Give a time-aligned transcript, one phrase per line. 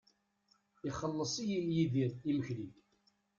[0.89, 2.67] Ixelleṣ-iyi Yidir imekli.